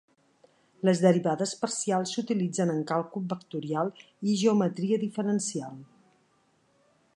Les 0.87 1.01
derivades 1.03 1.51
parcials 1.65 2.13
s'utilitzen 2.15 2.73
en 2.77 2.81
càlcul 2.93 3.29
vectorial 3.35 3.93
i 4.31 4.35
geometria 4.45 5.01
diferencial. 5.07 5.79